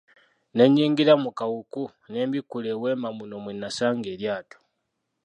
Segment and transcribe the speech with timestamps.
[0.55, 4.57] Ne nnyingira mu kawuku ne mbikkula eweema muno mwe nasanga eryato.